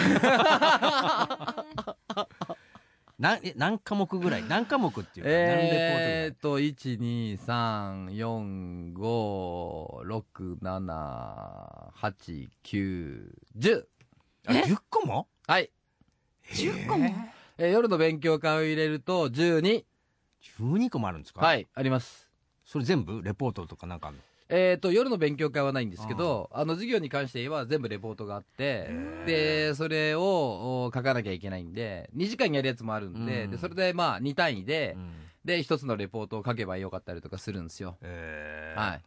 [2.17, 2.39] な え
[3.21, 4.45] 何科目ぐらい？
[4.49, 13.85] 何科目っていうか、えーっと、1、2、3、4、5、6、7、8、9、10。
[14.47, 15.71] あ10個もはい。
[16.55, 17.05] 10個も
[17.59, 19.85] えー夜の勉強会を入れると12。
[20.59, 21.43] 12個もあるんですか？
[21.45, 22.27] はい、あります。
[22.65, 23.21] それ全部？
[23.23, 24.23] レポートとかなんかあるの？
[24.51, 28.91] えっ、と、夜の勉強会はないんですけど、あの、授業に関して言えば全部レポートがあって、
[29.25, 33.51] で、それをお書かなきゃいけないんで、2時間やるやつもあるんで、うん。
[33.53, 35.13] で、それでまあ2単位で、うん。
[35.45, 37.97] で、一つのレポートを書けばよかったりとかするんですよ。
[38.03, 38.81] えー。
[38.81, 39.03] はい。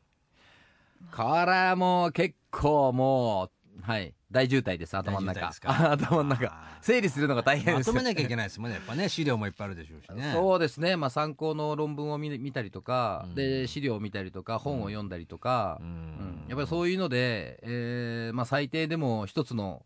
[1.16, 5.50] これはもう結構もう、はい、大渋滞です、頭の中。
[5.92, 6.54] 頭の中。
[6.82, 8.76] 整理するのが大変でよますとめなきゃいけないですもんね。
[8.76, 10.32] やっぱね資料もいっぱいあるでしょうしね。
[10.34, 13.36] そうですね、まあ、参考の論文を見見たりとか、うん。
[13.36, 16.46] で資料を見たりとか本を読んだりとか、ううんん。
[16.48, 19.86] やっぱりそういうので、えーまあ、最低でも一つの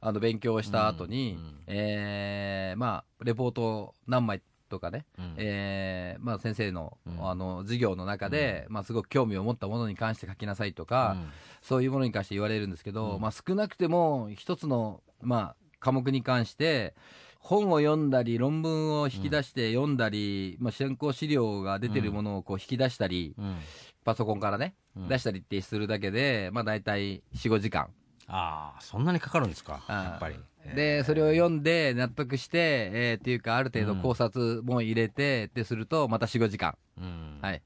[0.00, 1.44] あの勉強をした後に、うん。
[1.44, 1.62] うん。
[1.68, 4.42] えーまあ、レポートを何枚
[4.72, 5.34] とかね、うん。
[5.36, 7.28] えーまあ、先生の,、うん。
[7.30, 11.28] あの授業の中で、まあ、すごく興味を持ったものに関して書きなさいとか、うん。
[11.60, 13.20] そういうものに関して言われるんですけど、うん。
[13.20, 16.94] まあ、少なくても一つの、まあ、科目に関して
[17.38, 23.56] 本を読んだり論文を引き出して読んだり、まあ、参考資料が出てるものをこう引き出したり、うん。
[24.04, 25.08] パソコンからね、うん。
[25.08, 27.90] 出したりってするだけで、まあ、大体45時間。
[28.28, 30.36] ああそんなにかかるんですかやっぱり
[30.74, 37.38] でそれを読んで納得して、えーっていうかある程度考察も入れてってするとまた45時間、うん。
[37.42, 37.62] はい。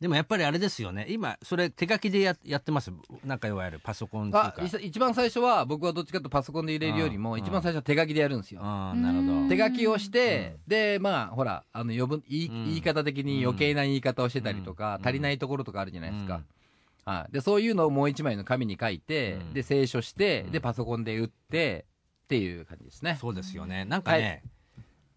[0.00, 1.04] でもやっぱりあれですよね。
[1.10, 2.90] 今それ手書きでややってます？
[3.22, 7.38] なんかいわゆるパソコンっていうあかい一番最初は僕はどっちかというとパソコンで入れるよりもうん。
[7.38, 9.32] 一番最初は手書きでやるんですよ、ああなるほど。
[9.34, 9.48] うん。
[9.50, 12.64] 手書きをして、でまあほらあの余分言い,、うん。
[12.64, 15.06] 言い方的に余計な言い方をしてたりとか、うん。
[15.06, 17.12] 足りないところとかあるじゃないですか、うん。
[17.12, 19.52] はい、でそういうのをもう一枚の紙に書いて、うん。
[19.52, 20.52] で清書して、うん。
[20.52, 21.84] でパソコンで打って
[22.30, 23.18] っていう感じですね。
[23.20, 23.84] そうですよね。
[23.84, 24.44] なんかね、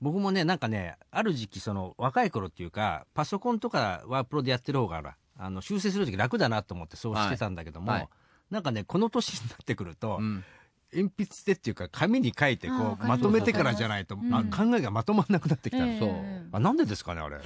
[0.02, 8.02] 僕もねなんかねある時期その若い頃っていうかパソコンとかワープロでやってる方があの修正する時楽だなと思ってそうしてたんだけども、はい。
[8.02, 8.10] はい。
[8.50, 10.44] なんかねこの年になってくると、うん。
[10.92, 14.34] 鉛筆でっていうか紙に書いてこうまとめてからじゃないと、うん。
[14.34, 16.10] あ考えがまとまんなくなってきたの、ええそう。
[16.52, 17.38] あなんでですかねあれ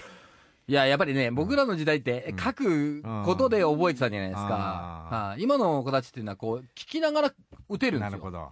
[0.69, 2.38] いややっぱりね僕らの時代ってうん。
[2.38, 7.34] 書くことで覚えてたじゃないですか、今の子たちっていうのはこう聞きながら
[7.69, 8.12] 打てるんですよ。
[8.12, 8.51] なるほど。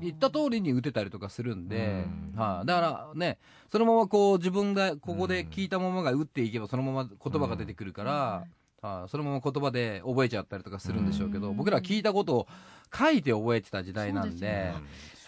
[0.00, 2.40] 言った通りに打てたりとかするんで、うん。
[2.40, 2.66] はい。
[2.66, 3.38] だからね
[3.70, 8.44] そのままこう自分がここで聞いたままが打っていけばそのまま言葉が出てくるから、
[8.82, 11.56] はいそのまま言葉で覚えちゃったりとかするんでしょうけど、うん。
[11.56, 12.46] 僕ら聞いたことを
[12.96, 14.72] 書いて覚えてた時代なんで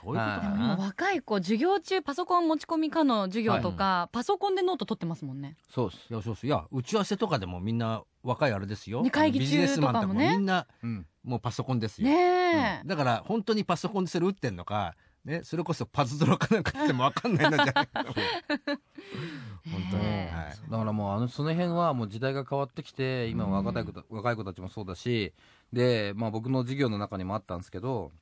[0.05, 5.57] 若い子授業中パソコン持ち込み可の授業とか、パソコンでノート取ってますもんね。
[5.69, 12.89] そうです、いやそうそういや打ち合わせとかでもみんな若いあれですよ、ね会議中ビジネスマンとかもねみんなうん、もうパソコンですよ、ねえ、うん。
[12.89, 18.05] だから本当にパソコンでそれ打ってんのか、ね、それこそパズドラかなんかっても分かんないのじゃないかな
[19.71, 25.35] 本当に、はい、だからもうあのその辺はもう時代が変わってきて今の若い子た若い子たちもそうだし
[25.73, 28.13] で、まあ、僕の授業の中にもあったんですけど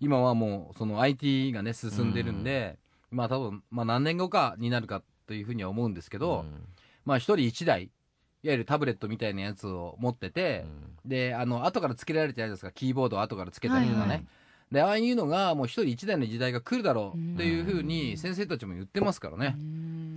[0.00, 2.78] 今はもうその IT がね進んでるんで、
[3.10, 6.68] まあ多分、まあ、何年後かになるかというふうには思うんですけど、うん。
[7.04, 10.66] まあ一人一台いわゆるタブレットみたいなやつを持ってて、
[11.04, 12.72] であの後からつけられてるじゃないですか。
[12.72, 14.26] キーボードを後からつけたりとかね、はいはい
[14.74, 19.56] でああいうのがもう一人一台の時代が来るだろうっていうふうに先生たちも言ってますからね、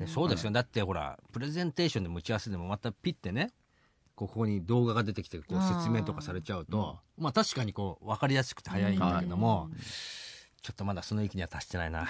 [0.07, 3.51] そうですよ、だってほらプレゼンテーションでも打ち合わせでもまたピッてね
[4.15, 9.69] ここに動画が出てきてこう説明とかされちゃうとまあ確かにこう分かりやすくて早いんだけども、
[10.67, 12.09] ちょっとまだその域には達してないな。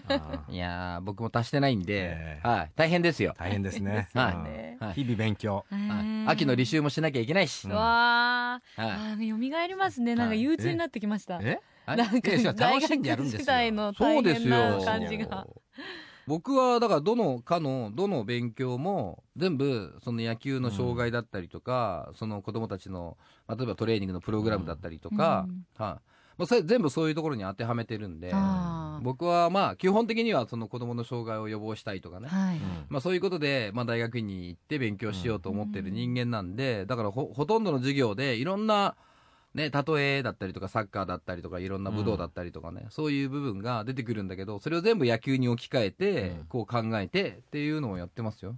[0.48, 2.48] いやー僕も達してないんで、ええ。
[2.48, 4.08] はい、大変ですよ、大変ですね。
[4.14, 4.94] はい。
[4.94, 5.66] 日々勉強。
[6.26, 9.28] 秋の履修もしなきゃいけないし、うんわあ、はい。
[9.28, 10.14] 蘇りますね。
[10.14, 11.60] なんか憂鬱になってきました、えはい
[11.96, 13.44] なんか楽しんでやるん学ですよ。
[13.44, 14.84] 時代の大そうです変なよ。
[14.84, 15.46] 感じが
[16.26, 23.16] 僕はだからどの科のどの勉強も全部その野球の障害だったりとか、その子供たちの
[23.48, 25.64] 例えばトレーニングのプログラムだったりとか、うん。
[25.82, 26.10] はい。
[26.38, 28.32] まあ、それ全部そういうところに当てはめてるんで
[29.02, 38.94] 僕はまあ基本的にはその子供の障害を予防したいとかね、はい、まあ、そういうことで、まあ、大学院に行って勉強しようと思ってる人間なんで、だからほほとんどの授業でいろんな、
[39.54, 46.44] ね、例えだったりとかサッカーだったりとかいろんな武道だったりとかね、そういう部分が出てくるんだけどそれを全部野球に置き換えて、うん。
[46.48, 48.56] こう考えてっていうのをやってますよ。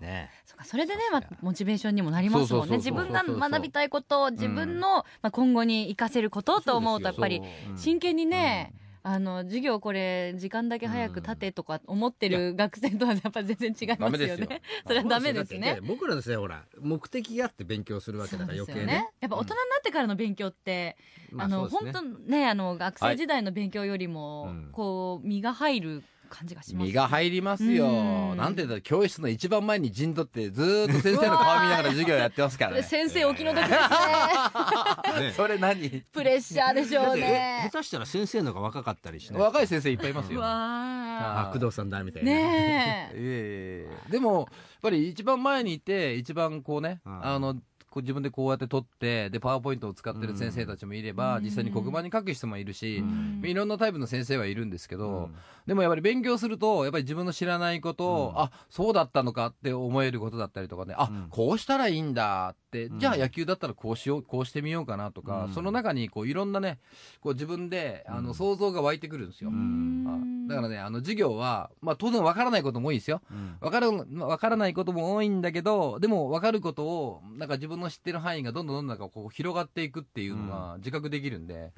[0.00, 0.30] ね。
[0.44, 2.76] そうかそれでね、まあ、モチベーションにもなりますもんね。
[2.76, 7.42] 自分が学びたいこと自分の、まあ、今後に生かせることと思うとやっぱり
[7.76, 8.74] 真剣にね、
[9.08, 14.62] あの授業これ時間だけ早く立てとか思ってる学生とはやっぱり全然違いますよね。
[14.84, 15.78] それはダメですね。
[15.80, 19.08] 僕らですねほら目的があって勉強するわけだから余計ね。
[19.20, 20.96] やっぱ大人になってからの勉強って、
[21.30, 24.68] まあの本当ねあの学生時代の勉強よりも、うん。
[24.72, 27.86] こう身が入る感じがします身が入りますよ。
[27.86, 28.36] うん。
[28.36, 32.82] なんて言ったら教室の一番前に陣取ってずーっと先生の顔見ながら授業やってますからね。
[32.82, 35.26] 先生お気の毒ですね。
[35.26, 35.88] ね それ何？
[36.12, 37.68] プレッシャーでしょうね。
[37.70, 39.42] 下手したら先生の方が若かったりしない。
[39.42, 40.40] 若い先生いっぱいいますよ。
[40.40, 40.48] うわ
[41.48, 42.32] あ工藤さんだみたーいな。
[42.32, 44.10] ね えいえ。
[44.10, 44.46] でもやっ
[44.82, 47.26] ぱり一番前にいて一番こうね、うん。
[47.26, 47.56] あの
[48.00, 51.44] 自分でこうやって撮ってでパワーポイントを使ってる先生たちもいれば、うん。
[51.44, 53.42] 実際に黒板に書く人もいるし、うん。
[53.44, 55.34] いろんなタイプの先生はいるんですけど、うん。
[55.66, 58.38] でもやっぱり勉強するとやっぱり自分の知らないことを、うん。
[58.38, 60.94] あそうだったのかって思えることだったりとかね。
[60.96, 61.26] あ、うん。
[61.30, 62.98] こうしたらいいんだって、うん。
[62.98, 65.52] じゃあ野球だったらこうしようこうしてみようかなとか、うん。
[65.52, 66.78] その中にこういろんなね
[67.20, 68.34] こう自分であのうん。
[68.34, 69.50] 想像が湧いてくるんですよ。
[70.48, 73.20] だからねあの授業は、まあ、当然わからないことも多いですよ。
[73.30, 73.56] うん。
[73.60, 81.72] わかる、わからないことも多いんだけど、でもわかることを、なんか自分の知ってる範囲がどんどんどんどんなんかこう広がっていくっていうのが自覚できるんで、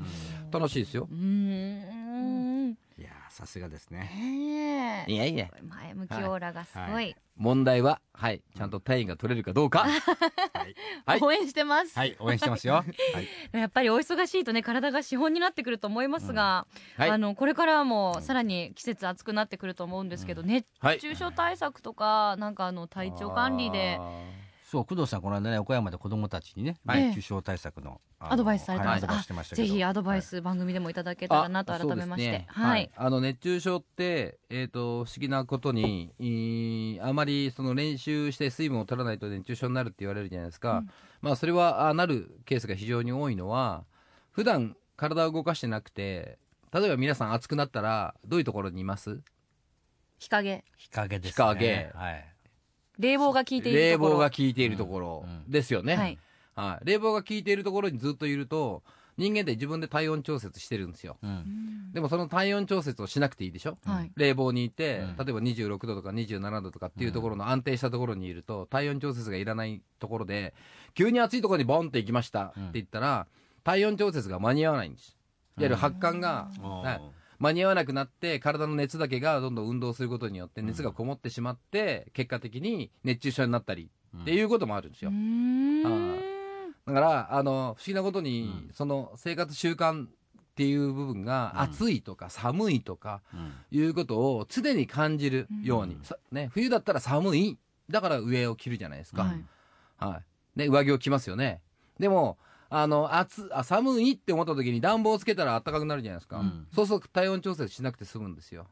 [0.51, 1.09] 楽しいですよ。
[1.11, 1.15] う。
[1.15, 2.79] ーん。
[2.99, 5.05] いやーさすがですね。
[5.07, 7.17] いやいや、前向きオーラがすごい、はい。
[7.37, 9.81] 問題は、はい、ちゃんと単位が取れるかどうか。
[9.81, 10.75] はい。
[11.07, 11.21] はい。
[11.21, 12.75] 応援してます、はい応援してますよ。
[12.83, 13.29] はい。
[13.53, 16.67] やっぱりお忙しいとね体が資本になってくると思いますが、
[16.97, 17.11] はい。
[17.11, 20.99] あのこれからもさらに季節暑くなってくると思うんですけど、熱はい。
[20.99, 24.01] 中症対策とかなんかあの体調管理で
[24.71, 27.05] そう工藤さんこの間ね岡山で子供たちにねはい。
[27.05, 29.67] 熱中症対策のアドバイスされてましてましたけど。
[29.67, 32.47] ぜひアドバイス番組でもいただけたらなとあ改めまして、ね。
[32.51, 40.91] はい、あの熱中症って、えー、と不思議なことにあまりその練習して水分を取らないと熱中症になるって言われるじゃないですか、うん。
[41.23, 43.87] まあ、それはあなるケースが非常に多いのは
[44.33, 46.37] 普段体を動かしてなくて
[46.75, 49.23] 例えば皆さん暑くなったらどういうところにいます？
[50.19, 50.63] 日陰。
[50.77, 51.47] 日陰ですね。
[51.47, 51.91] 日陰。
[51.95, 52.35] はい
[52.99, 54.11] 冷房が効いている冷ところ。
[54.15, 55.27] 房が効いているところ。
[55.47, 56.19] ですよね、はい。
[56.55, 58.83] はい、冷房が効いているところにずっといると
[59.17, 61.17] 人間って自分で体温調節してるんですよ。
[61.23, 61.93] うん。
[61.93, 63.79] でもその体温調節をしなくていいでしょ？
[63.85, 64.13] はい。
[64.17, 65.17] 冷房にいて、うん。
[65.17, 70.55] 例えば26度とか27度とかっていうところの安定したところにいると、体温調節がいらないところで、
[70.95, 73.27] 急に暑いところにボンって行きましたって言ったら、
[73.65, 75.17] 体温調節が間に合わないんです。
[75.57, 76.51] いわゆる発汗が、
[77.39, 83.91] 間に合わなくなって、体の熱だけがどんどん運動することによって熱がこもってしまって、結果的に熱中症になったり
[84.23, 85.13] っていうこともあるんですよ。
[86.87, 88.75] だから、あの、不思議なことに、うん。
[88.75, 90.09] その生活習慣っ
[90.57, 91.61] ていう部分が、うん。
[91.63, 93.53] 暑いとか寒いとか、うん。
[93.71, 96.03] いうことを常に感じるように、うん。
[96.03, 97.59] さね、冬だったら寒い
[97.91, 99.45] だから上を着るじゃないですか、はい。
[99.99, 100.23] は
[100.57, 100.59] い。
[100.59, 101.61] ね、上着を着ますよね。
[102.01, 102.39] でも
[102.71, 106.67] あの暑あ寒いって思った時に暖房をつけたら暖かくなるじゃないですか、うん。
[106.75, 108.67] そうすると体温調節しなくて済むんですよ。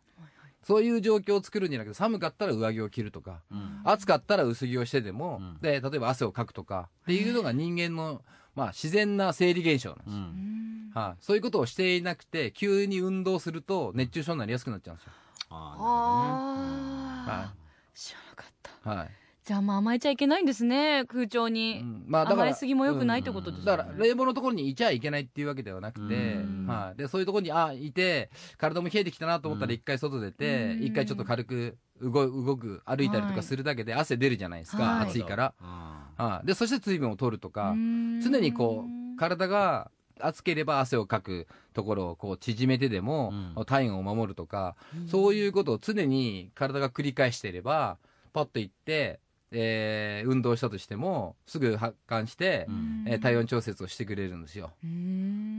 [0.62, 3.80] そういう状況を作るんじゃなくて寒かったら上着を着るとかうん。
[3.85, 5.59] 暑かったら薄着をしてでも、うん。
[5.61, 8.22] で例えば汗をかくとかっていうのが人間の、
[8.54, 10.18] まあ、自然な生理現象なんです、ううん。
[10.18, 15.12] んはい、そういうことをしていなくて急に運動すると熱中症になりやすくなっちゃうんですよ。
[15.50, 17.30] ああー。
[17.30, 17.52] は
[17.94, 18.90] 知らなかった。
[18.90, 19.11] はい
[19.46, 22.04] じゃあまあ甘えちゃいけないんですね空調うに、ん。
[22.09, 23.78] まあだから甘えすぎも良くないってことですよね。
[23.78, 26.66] だから冷房のところにいちゃいけないっていうわけではなくて、うん。
[26.66, 28.28] はい、でそういうところにあいて
[28.59, 29.76] 体も冷えてきたなと思ったらうん。
[29.76, 30.87] 一回外出てうん。
[30.87, 35.11] 一回ちょっと軽く動動く歩いたりとかするだけで汗出るじゃないですか、はい。
[35.11, 37.76] 暑いから、あはい、でそして水分を取るとか
[38.20, 43.64] 常常にこう体が暑ければ汗をかくところをこう縮めてでも、うん。
[43.64, 44.74] 体温を守るとか、
[45.06, 47.98] そういうことを常に体が繰り返していれば
[48.32, 49.20] パッと行って、
[49.52, 53.04] えー運動したとしてもすぐ発汗して、うん。
[53.06, 54.88] えー体温調節をしてくれるんですよ、うはい。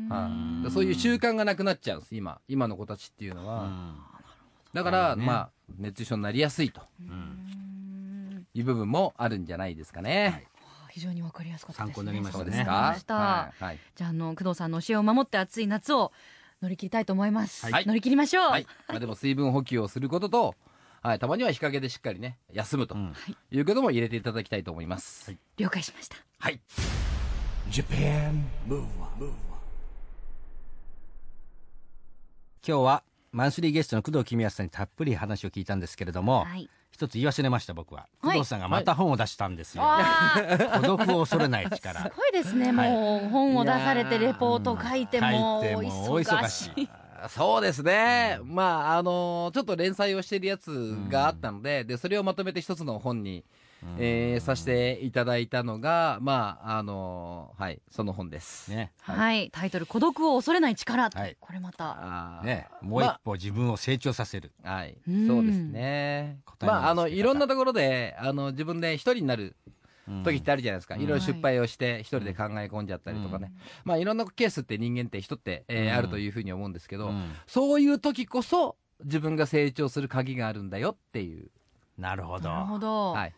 [0.09, 0.31] だか
[0.65, 2.39] らそういう習慣がなくなっちゃうんです今。
[2.47, 3.95] 今の子たちっていうのーは、うん。
[4.73, 5.25] だから、なるほどね。
[5.27, 6.81] まあ熱中症になりやすいと。
[7.01, 7.47] うん。
[8.53, 10.47] いう部分もあるんじゃないですかね、
[10.89, 12.63] 非常にわかりやすかったです、ね、参考になりましたね。
[12.63, 13.79] はい、はい。
[13.95, 16.11] じゃああの工藤さんの教えを守って暑い夏を
[16.61, 17.85] 乗り切りたいと思います、はい。
[17.85, 18.65] 乗り切りましょう、はい。
[18.87, 20.55] まあ、でも水分補給をすることと、
[21.01, 23.13] はい、たまには日陰でしっかりね休むとうん。
[23.51, 25.39] いうことも入れていただきたいと思います、はい。
[25.57, 26.17] 了解しました。
[26.39, 26.59] はい。
[27.69, 29.25] Japan Move Up
[32.65, 36.69] 今日はマンスリーゲストの工藤公康さんにたっぷり話を聞いたんですけれども、はい。
[36.91, 38.07] 一つ言い忘れました僕は。
[38.21, 38.39] 工はい。
[38.39, 46.89] 藤さんがまた本を出したんですよ、わあ孤独を恐れない力 すごいですね、もう本を出されてレポート書いても書いてもお忙しい
[47.29, 53.43] そうですね、まああのちょっと連載をしているやつがあったので,、でそれをまとめて一つの本に、
[53.97, 58.71] えーさせていただいたのがまああのはいその本です。
[58.71, 58.91] ね。
[59.01, 61.37] はい、タイトル「孤独を恐れない力」はい。
[61.39, 62.41] これまた。
[62.43, 62.67] ね。
[62.81, 65.27] もう一歩自分を成長させる、はい、うん。
[65.27, 66.39] そうですね。
[66.61, 69.73] まあ、あの、いろんなところで、あの、自分で一人になるうん
[70.23, 70.95] 時ってあるじゃないですか。
[70.95, 71.01] うん。
[71.01, 73.53] いろいろ失敗をして、一人で考え込んじゃったりとかね。
[73.83, 75.93] まあ、いろんなケースって人間って人って、えーうん。
[75.93, 77.31] あるというふうに思うんですけど、うん。
[77.45, 81.49] そういう時こそ、自分が成長する鍵があるんだよっていう。
[81.97, 82.49] なるほど。
[82.49, 83.33] なるほど、はい。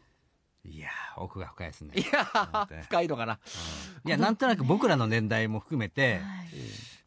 [0.66, 1.94] いやー奥が深いですね。
[1.96, 3.40] いや深いのかな。
[4.06, 6.20] いやなんとなく僕らの年代も含めてはい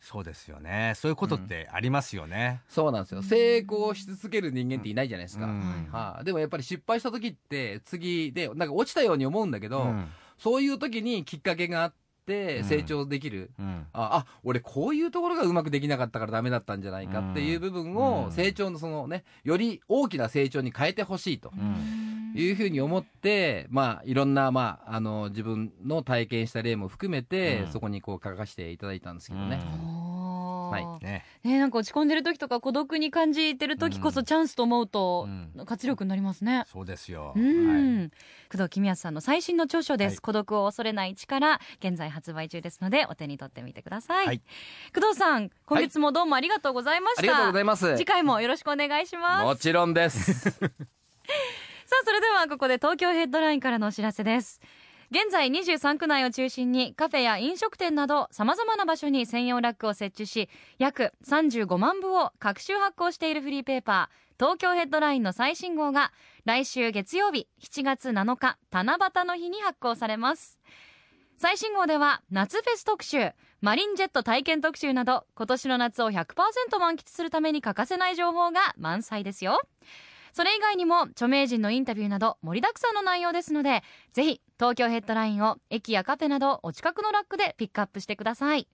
[0.03, 0.95] そうですよね。
[0.97, 3.23] そういうことってありますよね、そうなんですよ。
[3.23, 5.47] 成功し続ける人間っていないじゃないですか。
[5.47, 5.89] うん。
[5.93, 6.25] はい。
[6.25, 10.09] でもやっぱり失敗した時って次で、なんか落ちたように思うんだけど、うん。
[10.39, 11.95] そういう時にきっかけがあっ
[12.27, 12.65] てうん。
[12.65, 13.53] 成長できる。
[13.61, 13.87] うん。
[13.93, 18.33] ああ俺こういうところがうまくできなかったからダメだったんじゃないかっていう部分をうん。
[18.33, 21.53] 成長のそのねより大きな成長に変えてほしいと。
[21.57, 22.02] うん
[22.35, 27.73] いうふうに思ってまあいろんなまああの自分の体験した例も含めてうん。
[27.73, 29.57] そこにこう書かせていただいたんですけどね。
[29.57, 31.05] はい。
[31.05, 31.25] ね。
[31.43, 36.65] ねなんか落ち込んでる時とか孤独に感じてる時こそチャンスと思うとうん活力になりますね。
[36.67, 38.11] そうですよ、うん、はい。
[38.51, 40.19] 工藤公康さんの最新の著書です、はい。
[40.19, 44.43] 孤独を恐れない力現在発売中ですのでお手に取ってみてください、はい。
[44.95, 47.97] 工藤さん今月もどうもありがとうございました、ありがとうございます。
[47.97, 49.45] 次回もよろしくお願いします。
[49.45, 50.59] もちろんです。
[51.87, 54.61] さあそれではここで東京ヘッドラインからのお知らせです。
[55.11, 66.13] 現在23区内を中心にカフェや飲食店など様々な場所に専用ラックを設置し約35万部を各種発行しているフリーペーパー東京ヘッドラインの最新号が
[66.47, 70.59] 来週月曜日7月7日七夕の日に発行されます。
[71.37, 79.61] 最新号では夏フェス特集マリンジェット体験特集など今年の夏を100%満喫するために欠かせない情報が満載ですよ。
[80.33, 88.69] それ以外にも著名人のインタビューなど盛りだくさんの内容ですのでぜひ東京ヘッドラインを駅やカフェなどお近くのラックでピックアップしてください。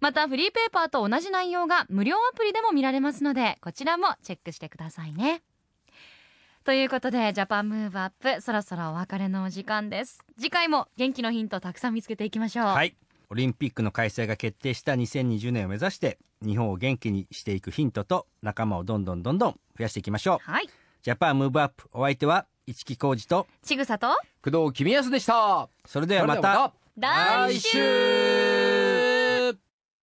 [0.00, 5.42] またフリーペーパーと同じ内容が無料アプリでも見られますのでこちらもチェックしてくださいね。
[6.64, 10.22] ということでジャパンムーブアップそろそろお別れのお時間です。
[10.36, 12.66] 次回も元気のヒントたくさん見つけていきましょう。
[12.66, 12.94] はい。
[13.30, 20.50] オリンピックの開催が決定した2020年を目指して日本を元気にしていくヒントと仲間をどんどんどんどん増やしていきましょう。
[20.50, 20.68] はい。
[21.02, 21.88] ジャパンムーブアップ。
[21.92, 24.08] お相手は市木浩二とちぐさと
[24.42, 25.68] 工藤公康でした。
[25.84, 27.78] それではまた来週週。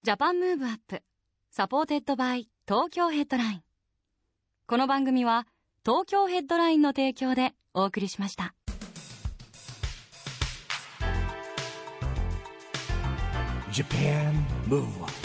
[0.03, 3.63] JAPAN MOVE UP。supported by 東京ヘッドライン。
[4.67, 5.45] この番組は
[5.85, 8.55] 東京ヘッドラインの提供でお送りしました
[13.75, 15.24] Japan Move Up